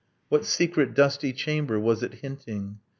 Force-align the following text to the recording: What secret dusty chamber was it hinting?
What 0.29 0.45
secret 0.45 0.95
dusty 0.95 1.31
chamber 1.31 1.79
was 1.79 2.01
it 2.01 2.15
hinting? 2.25 2.79